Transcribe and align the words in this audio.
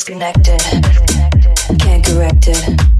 Disconnected, 0.00 0.62
can't 1.78 2.02
correct 2.02 2.48
it. 2.48 2.99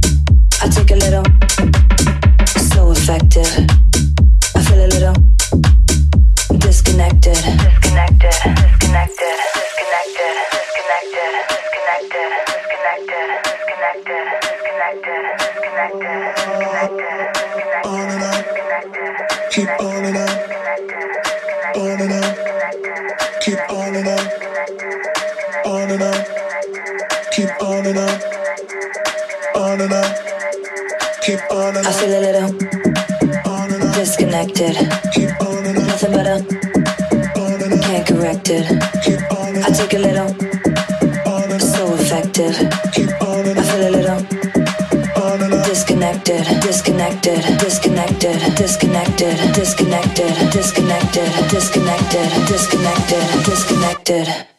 good. 54.24 54.49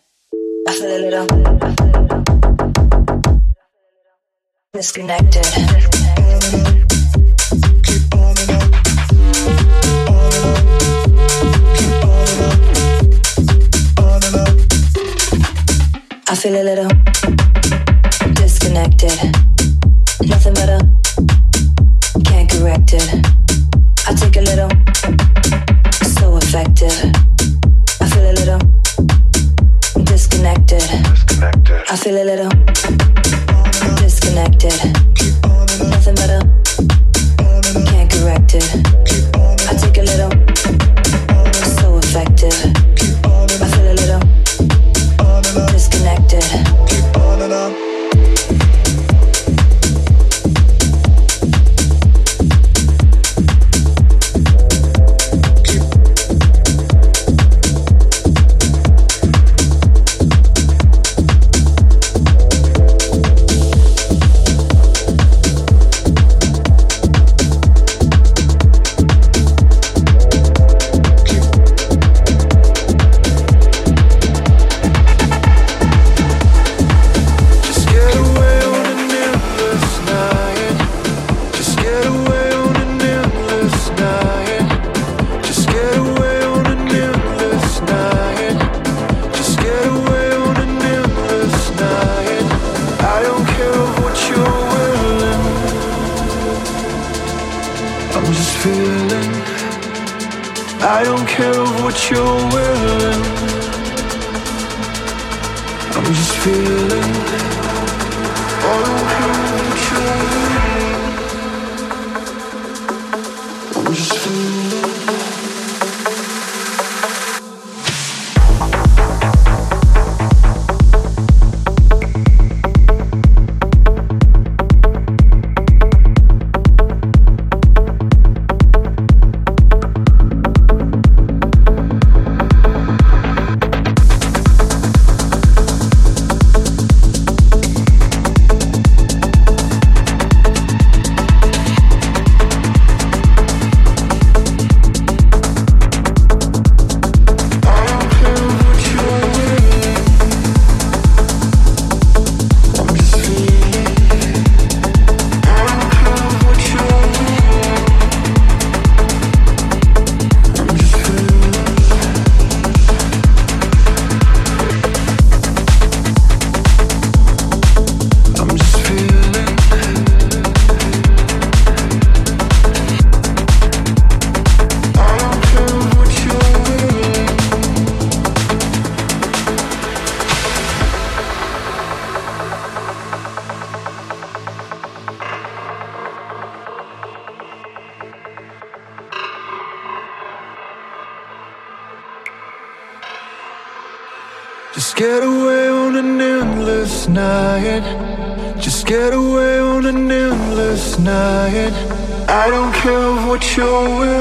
showing 203.52 204.21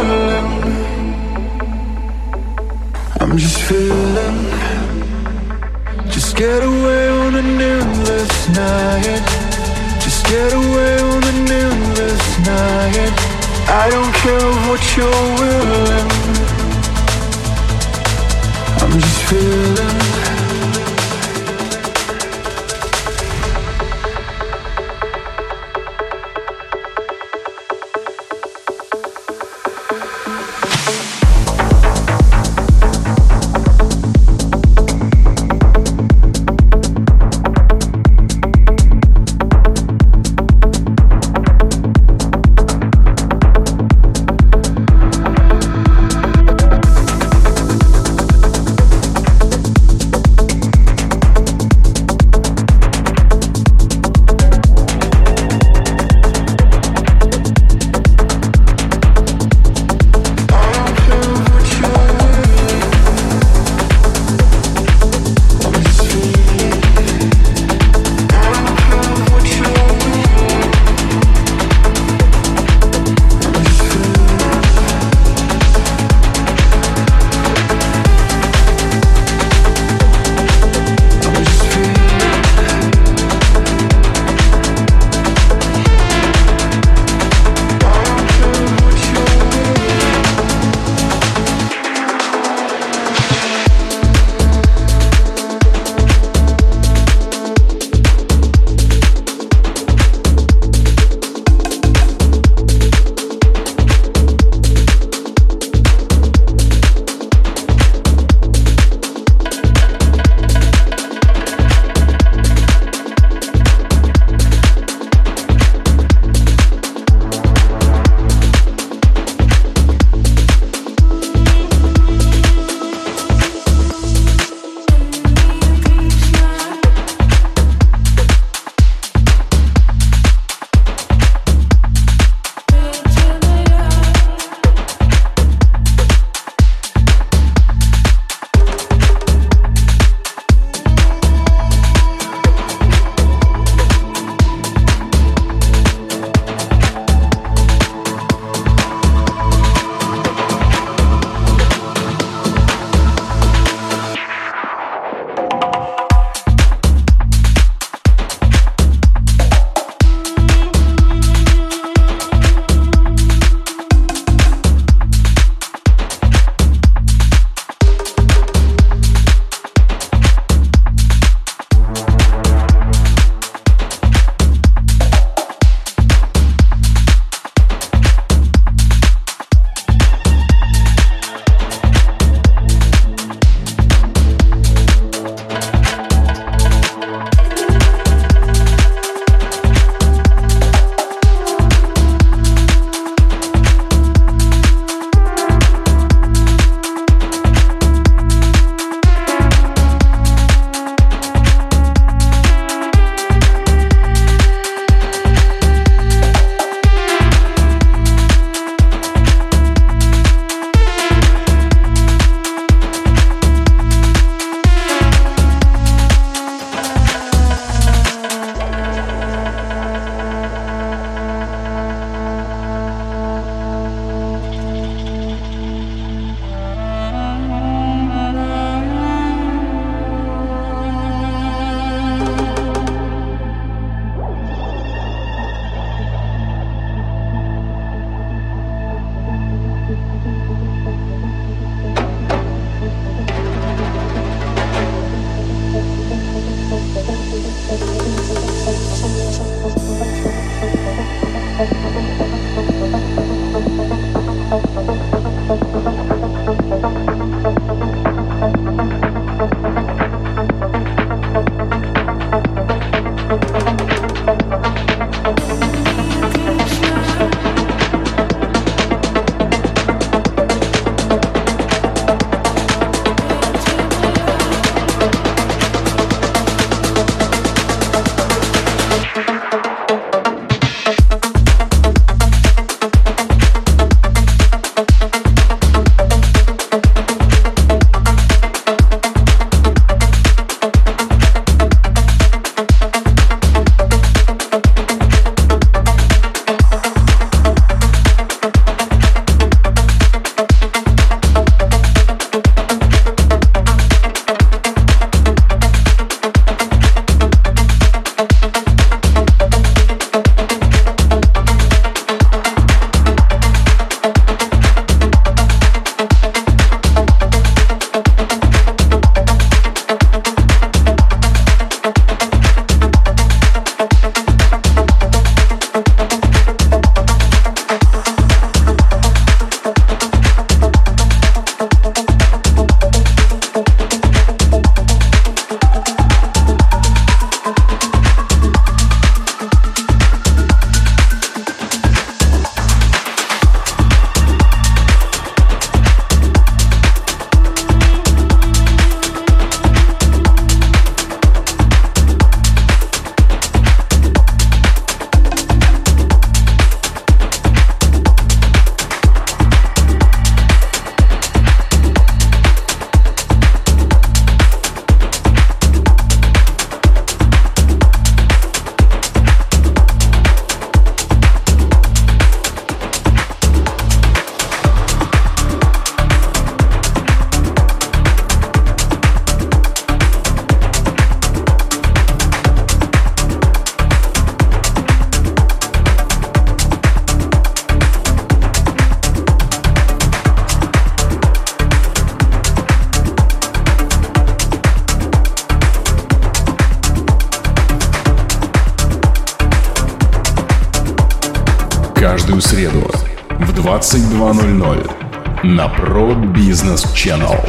22.00 404.20 405.44
на 405.44 405.66
Pro 405.68 406.14
Business 406.34 406.84
Channel. 406.94 407.40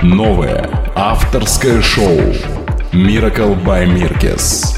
Новое 0.00 0.70
авторское 0.94 1.82
шоу 1.82 2.16
Miracle 2.92 3.60
by 3.64 3.84
Mirkes. 3.84 4.73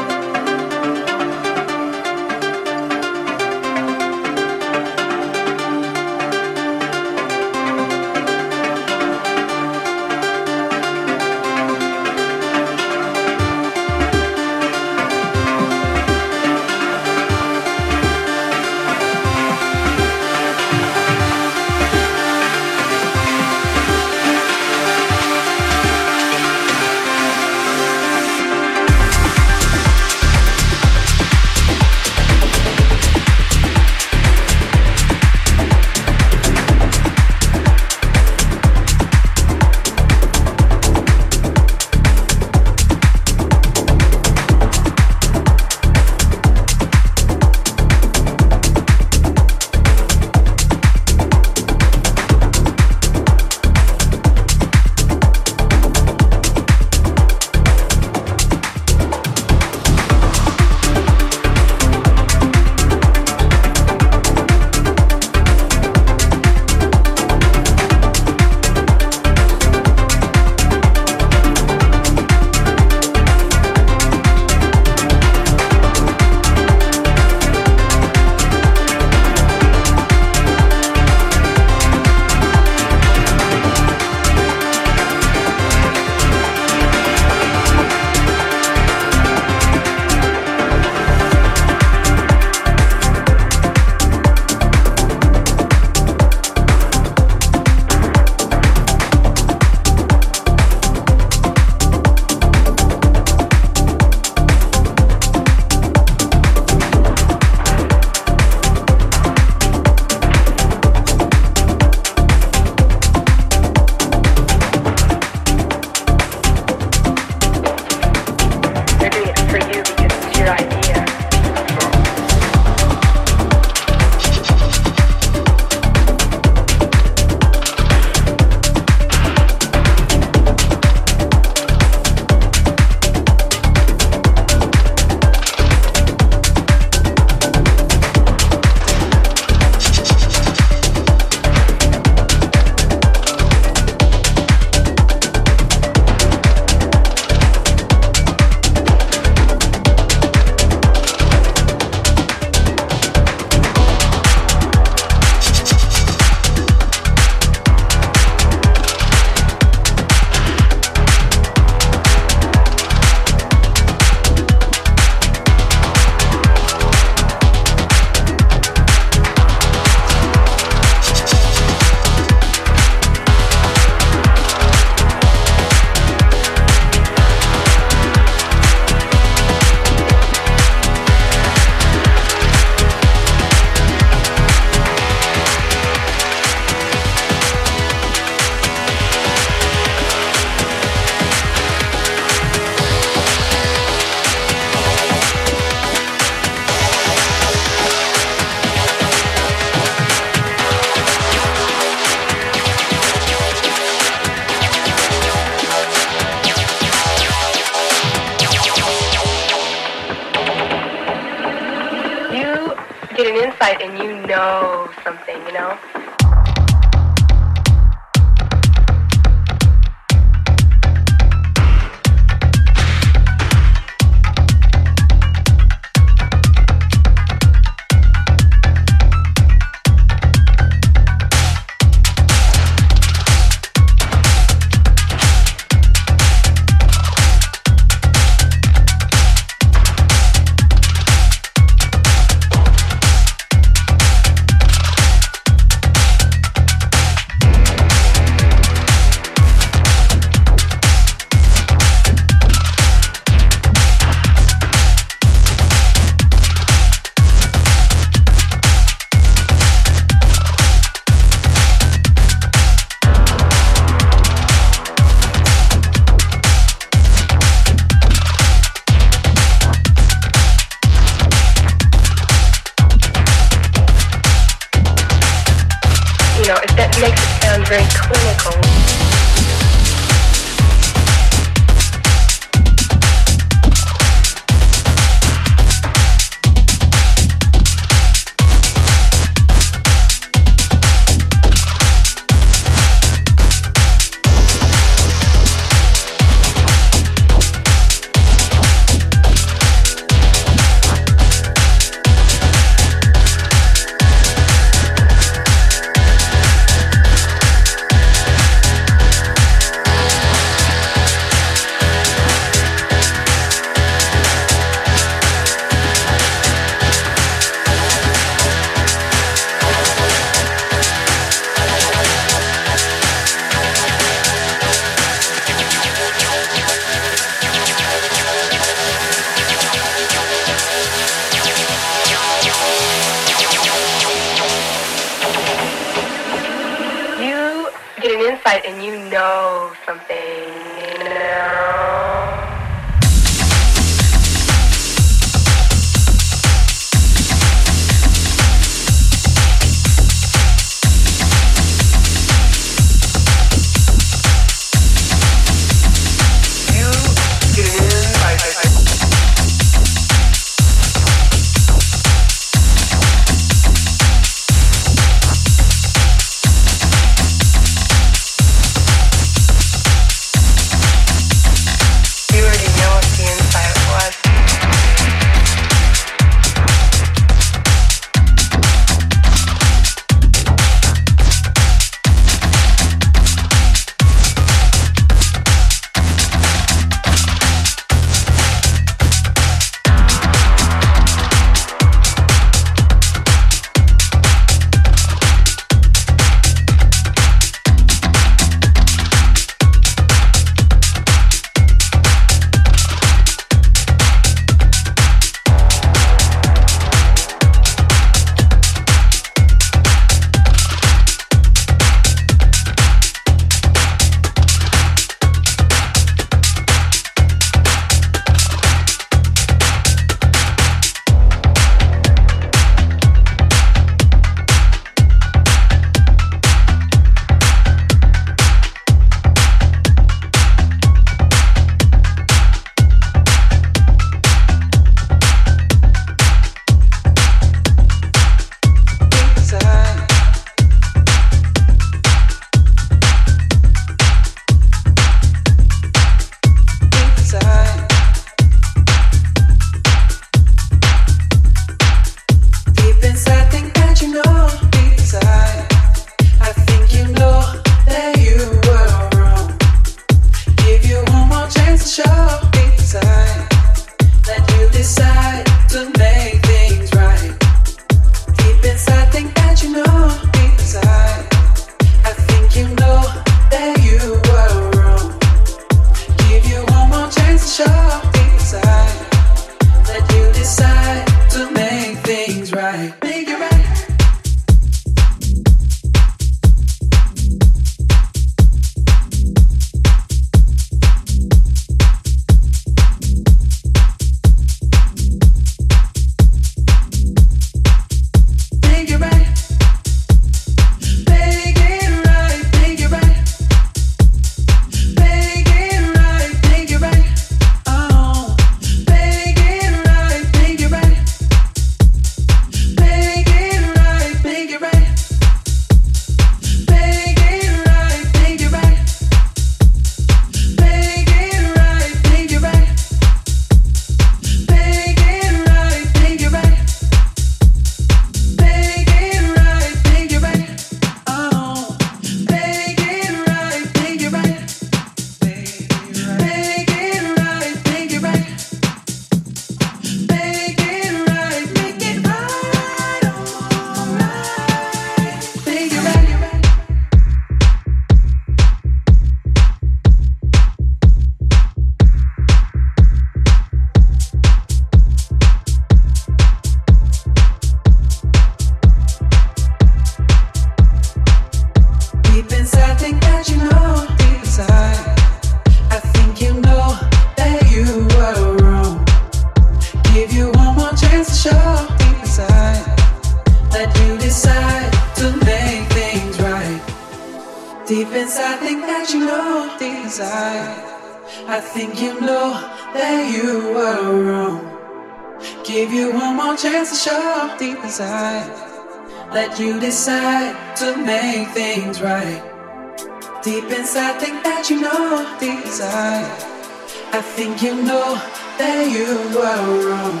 that 598.38 598.70
you 598.70 598.96
were 599.16 599.70
wrong. 599.70 600.00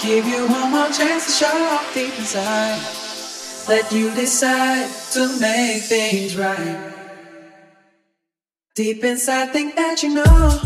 Give 0.00 0.26
you 0.26 0.46
one 0.48 0.70
more 0.70 0.90
chance 0.90 1.26
to 1.26 1.44
show 1.44 1.56
off 1.72 1.94
deep 1.94 2.18
inside. 2.18 2.80
Let 3.68 3.90
you 3.90 4.14
decide 4.14 4.88
to 5.12 5.40
make 5.40 5.82
things 5.82 6.36
right. 6.36 6.92
Deep 8.74 9.02
inside, 9.04 9.52
think 9.52 9.74
that 9.74 10.02
you 10.02 10.14
know. 10.14 10.65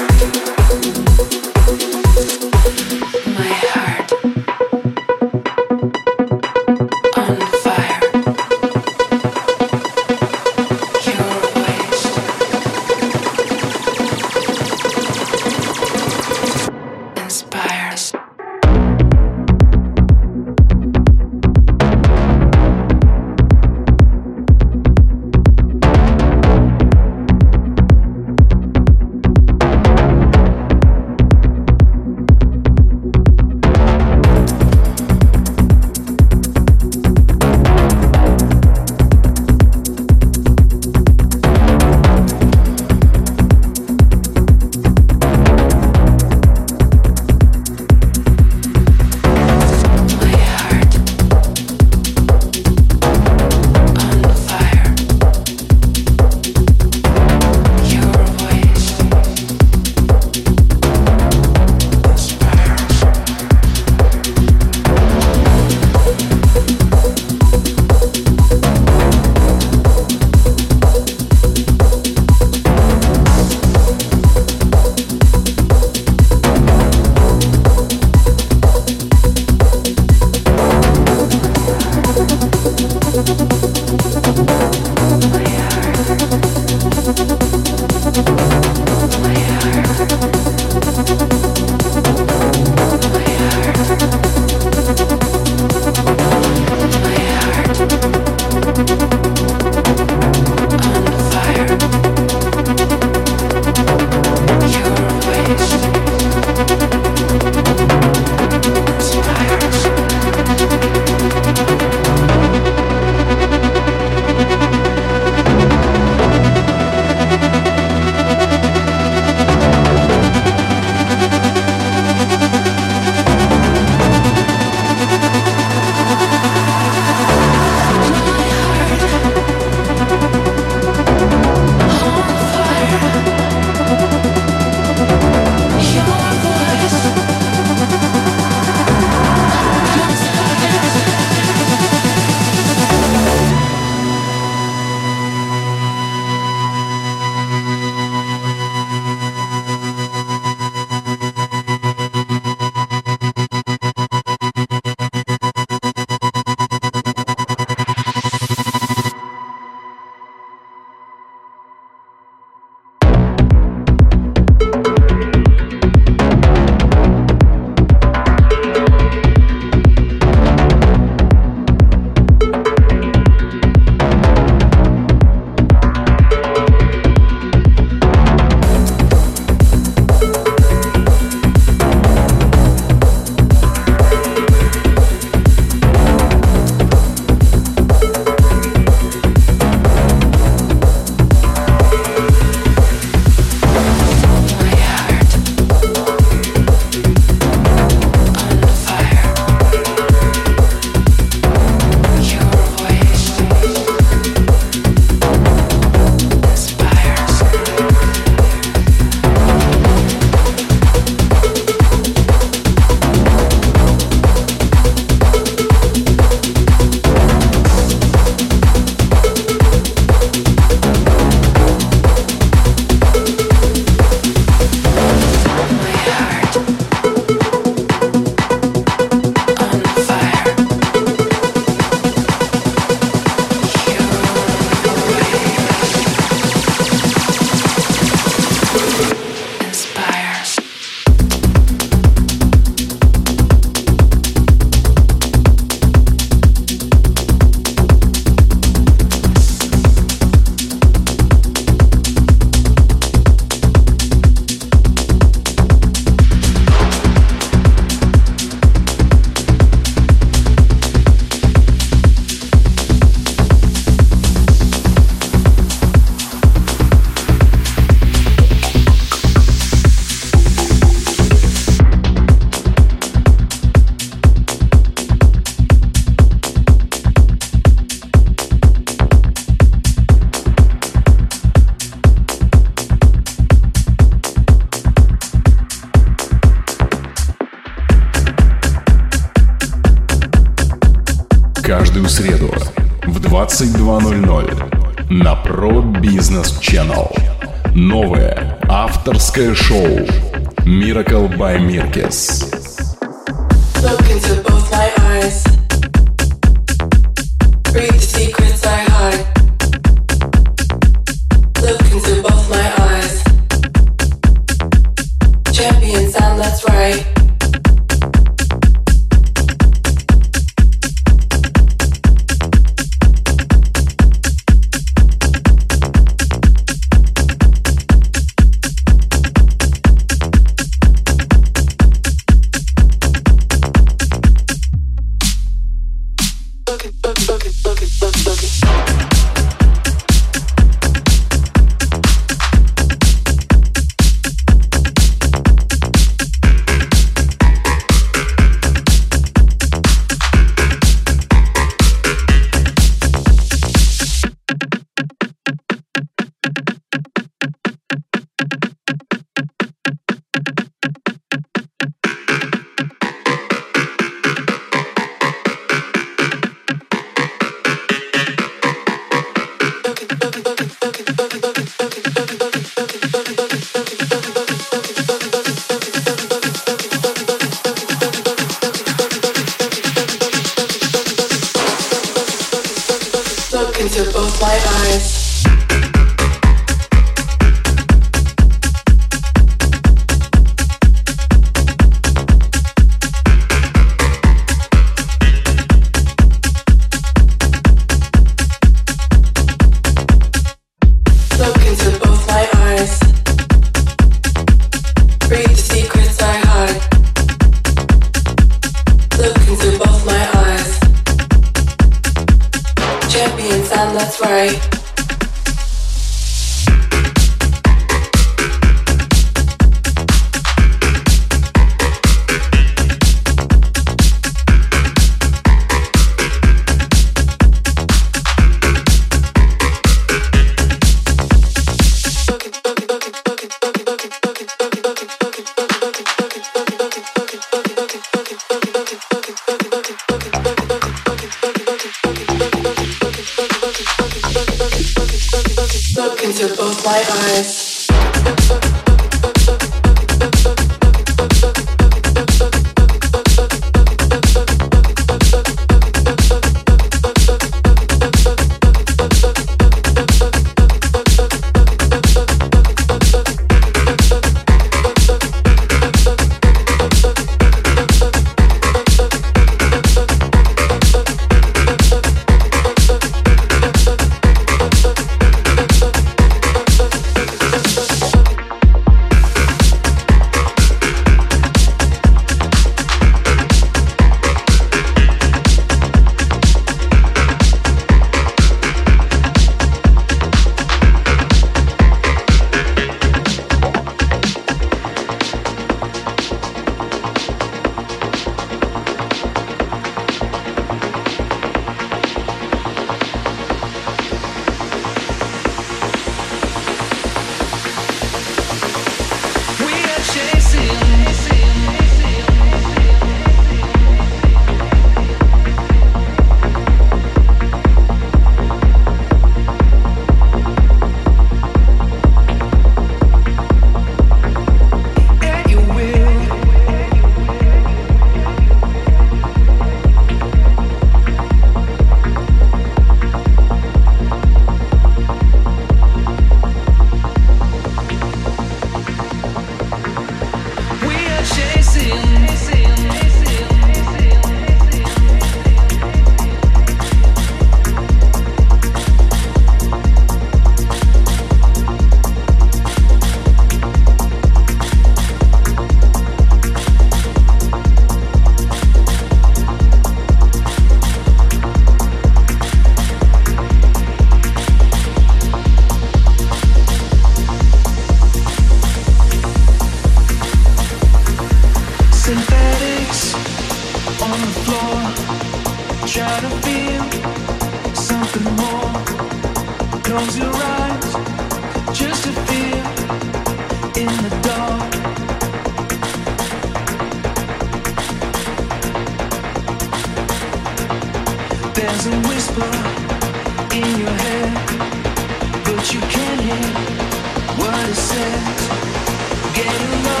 Getting 599.33 599.83
lost 599.83 600.00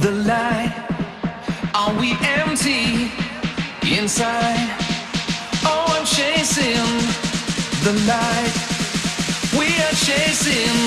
the 0.00 0.12
light? 0.12 0.72
Are 1.74 1.92
we 1.98 2.12
empty 2.22 3.10
inside? 3.82 4.68
Oh, 5.64 5.86
I'm 5.88 6.06
chasing 6.06 6.86
the 7.82 7.94
light. 8.06 8.54
We 9.58 9.66
are 9.66 9.96
chasing 10.06 10.78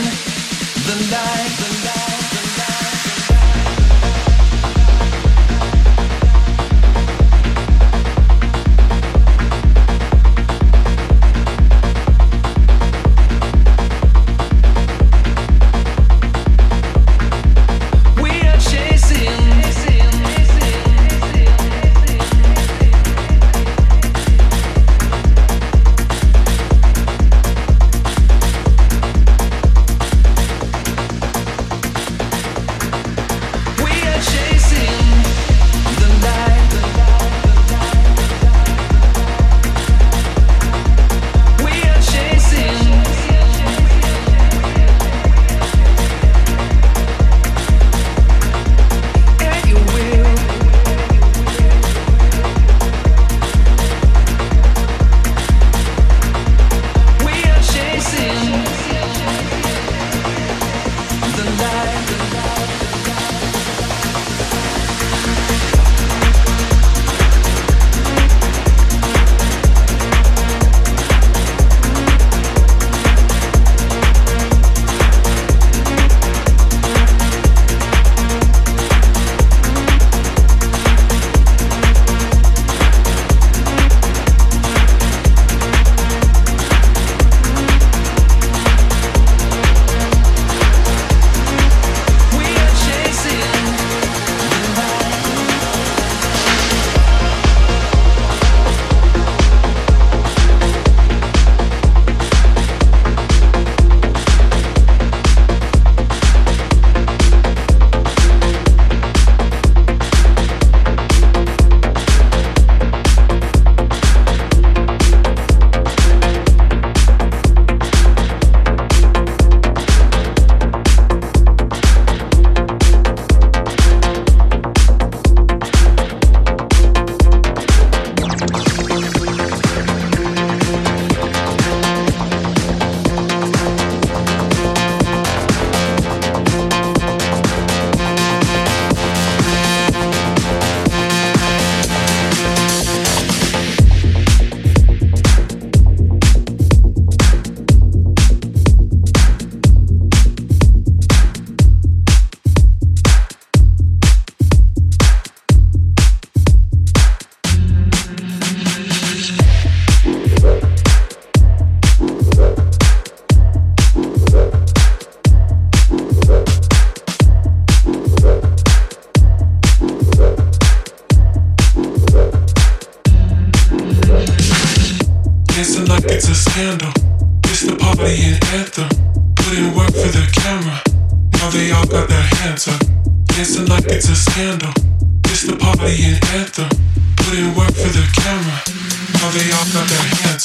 the 0.87 0.95
light, 1.11 1.51
the 1.59 1.85
light. 1.85 2.20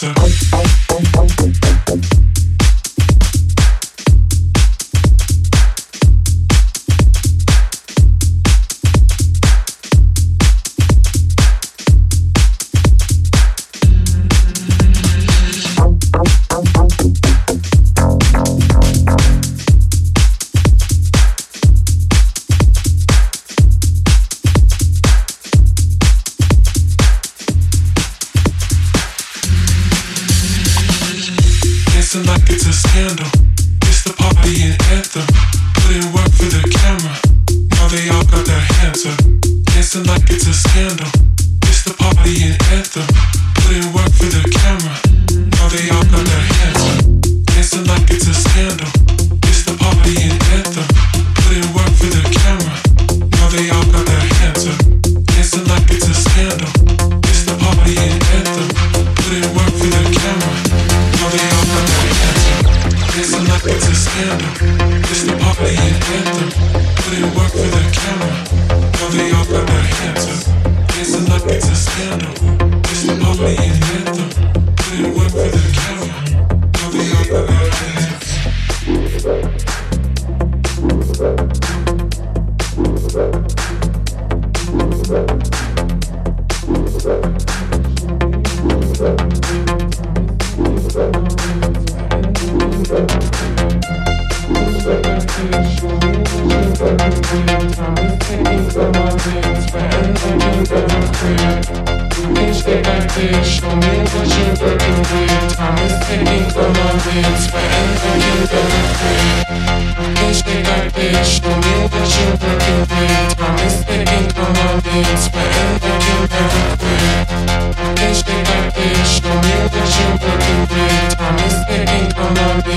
better. 0.02 0.55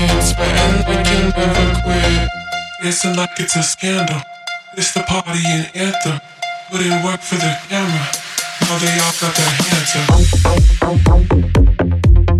dance, 0.06 0.32
but 0.32 0.48
end 0.48 0.84
like 0.88 1.06
you 1.12 1.20
never 1.36 1.66
quit. 1.82 2.28
Dancing 2.82 3.16
like 3.16 3.38
it's 3.38 3.56
a 3.56 3.62
scandal. 3.62 4.20
It's 4.76 4.92
the 4.94 5.02
party 5.02 5.42
and 5.44 5.70
anthem. 5.74 6.20
Put 6.70 6.80
in 6.80 7.02
work 7.04 7.20
for 7.20 7.36
the 7.36 7.58
camera. 7.68 8.06
Now 8.62 8.78
they 8.78 8.98
all 9.04 9.14
got 9.20 9.34
their 9.36 9.52
hands 9.60 9.92
up. 12.34 12.39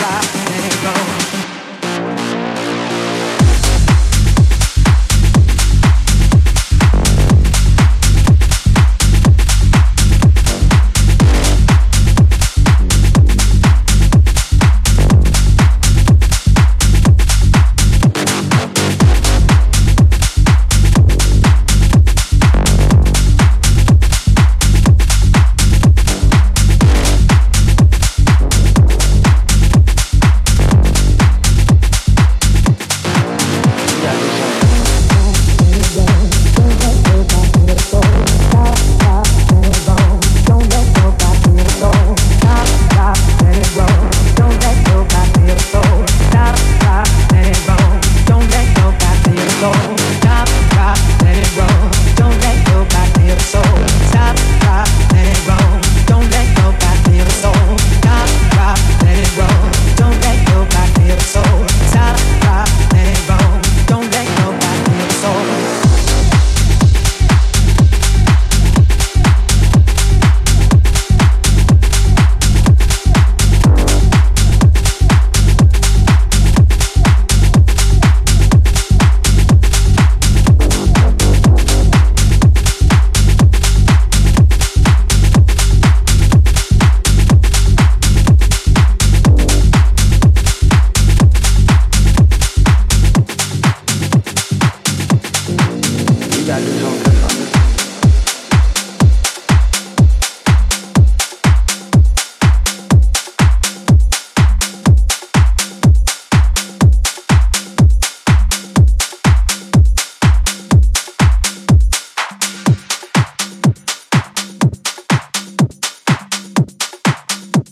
rock 0.00 0.24
and 0.50 0.82
going. 0.82 1.21